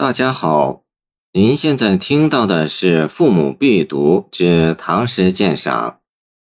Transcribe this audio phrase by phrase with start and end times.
[0.00, 0.84] 大家好，
[1.32, 5.90] 您现在听到的是《父母必读之唐诗鉴赏》，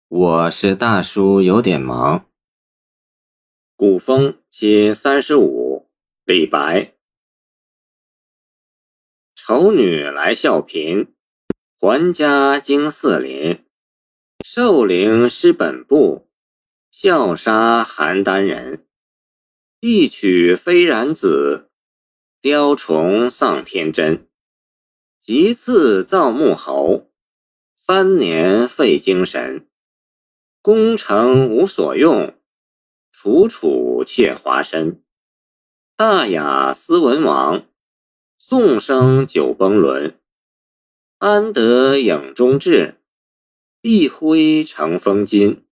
[0.10, 2.26] 我是大叔，有点忙。
[3.78, 5.88] 古风其三十五，
[6.26, 6.96] 李白。
[9.34, 11.14] 丑女来笑贫，
[11.80, 13.64] 还家惊四邻。
[14.44, 16.28] 寿陵失本部，
[16.92, 18.86] 笑杀邯郸人。
[19.80, 21.69] 一曲飞然子。
[22.42, 24.30] 雕虫丧天真，
[25.20, 27.12] 极次造木侯。
[27.76, 29.68] 三年废精神，
[30.62, 32.34] 功成无所用。
[33.12, 35.04] 楚楚窃华身，
[35.98, 37.66] 大雅斯文王。
[38.38, 40.18] 宋声酒崩沦，
[41.18, 43.02] 安得影中志？
[43.82, 45.66] 一挥成风金。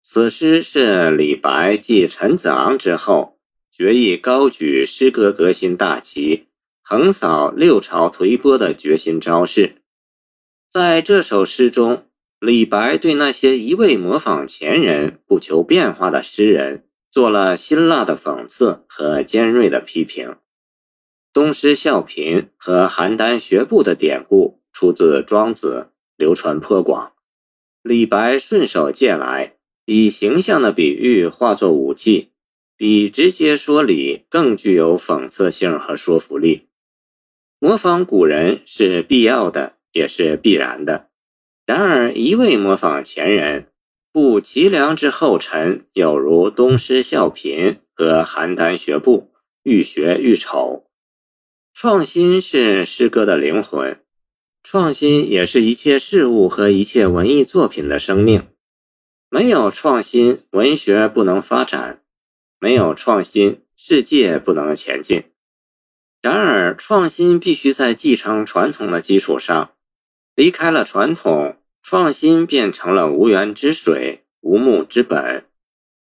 [0.00, 3.33] 此诗是李白继陈子昂之后。
[3.76, 6.46] 决意高举诗歌革新大旗，
[6.80, 9.82] 横扫六朝颓波的决心招式。
[10.70, 12.06] 在这首诗中，
[12.38, 20.36] 李白对那些一味模仿前人、不求变化的诗人，做了辛辣的讽刺和尖锐的批评。
[21.32, 27.14] 东施效颦和邯郸学步的典故出自《庄子》，流传颇广。
[27.82, 32.30] 李白顺手借来，以形象的比喻化作武器。
[32.76, 36.68] 比直接说理更具有讽刺性和说服力。
[37.58, 41.08] 模仿古人是必要的，也是必然的。
[41.66, 43.68] 然而，一味模仿前人，
[44.12, 50.84] 不齐梁之后尘，有如东施效颦和邯郸学步，愈学愈丑。
[51.72, 53.98] 创新是诗歌的灵魂，
[54.62, 58.46] 创新也是一切事物和一切文艺作品的生命。
[59.30, 62.03] 没有创新，文学不能发展。
[62.64, 65.24] 没有创新，世界不能前进。
[66.22, 69.72] 然而，创新必须在继承传统的基础上。
[70.34, 75.44] 离开了传统，创新变成了无源之水、无木之本。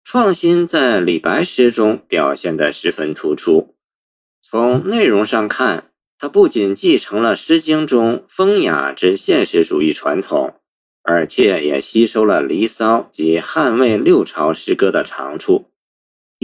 [0.04, 3.74] 创新在李白诗中表现得十分突出。
[4.42, 10.60] 从内容上看，它不仅继承了《诗经》中风雅之现实主义传统，
[11.02, 15.70] 而且也吸收了《离骚》及汉魏六朝诗歌的长处。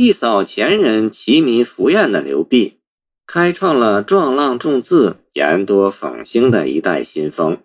[0.02, 2.78] 一扫前人齐民浮艳的流弊，
[3.26, 7.58] 开创了壮浪重字、言多讽兴的一代新风。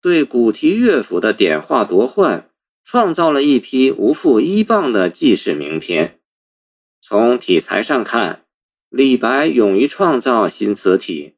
[0.00, 2.48] 对古题乐府的点化夺换，
[2.84, 6.20] 创造了一批无负一棒的记事名篇。
[7.00, 8.44] 从题材上看，
[8.88, 11.34] 李白勇于创造新词体，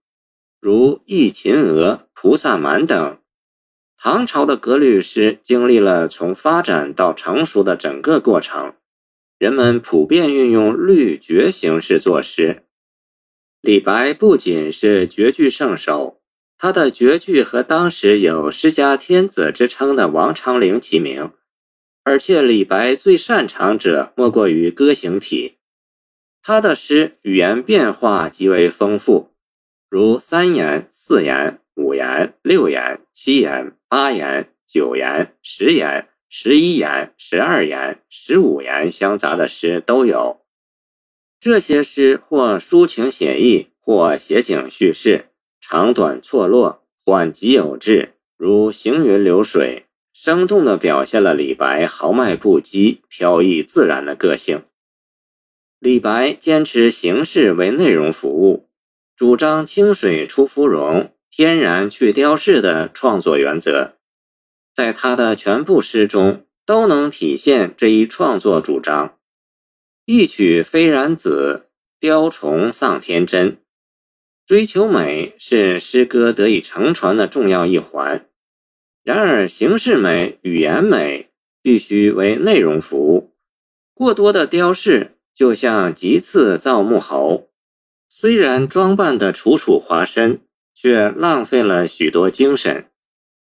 [0.61, 3.19] 如《忆秦娥》《菩萨蛮》等。
[3.97, 8.75] 唐朝的格律诗经历了从发展到成熟的整个过程。
[9.39, 12.65] 人们普遍运用律绝形式作诗。
[13.61, 16.21] 李白不仅是绝句圣手，
[16.57, 21.33] 他的绝句和当时有诗家天子之称的王昌龄齐名。
[22.03, 25.57] 而且，李白最擅长者莫过于歌行体。
[26.43, 29.31] 他的诗语言变化极为丰富，
[29.89, 36.09] 如三言、四言、五言、六言、七言、八言、九言、十言。
[36.37, 40.41] 十一言、十二言、十五言相杂的诗都有。
[41.39, 45.27] 这些诗或抒情写意，或写景叙事，
[45.61, 54.65] 长短错落，缓急有致，如行云流水，生动地表现了李白豪迈不羁、飘逸自然的个性。
[55.79, 58.69] 李白坚持形式为内容服务，
[59.15, 63.93] 主张清水出芙蓉、天然去雕饰的创作原则。
[64.75, 69.17] 在他的全部诗中都能体现这一创作主张。
[70.05, 71.67] 一曲飞然子，
[72.01, 73.59] 雕虫丧天真。
[74.45, 78.27] 追求美是诗歌得以承传的重要一环。
[79.03, 81.31] 然而，形式美、语言美
[81.63, 83.33] 必须为内容服务。
[83.95, 87.49] 过多的雕饰就像极次造木猴，
[88.09, 90.41] 虽然装扮的楚楚华身，
[90.75, 92.91] 却浪费了许多精神。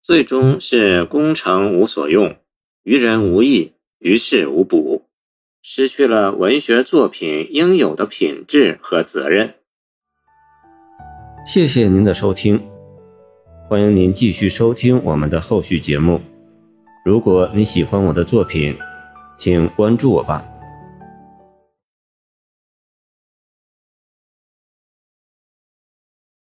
[0.07, 2.38] 最终是功成无所用，
[2.83, 5.04] 于人无益，于事无补，
[5.62, 9.56] 失去了文学作品应有的品质和责任。
[11.45, 12.57] 谢谢您的收听，
[13.68, 16.21] 欢迎您继续收听我们的后续节目。
[17.04, 18.77] 如果你喜欢我的作品，
[19.38, 20.42] 请关注我吧。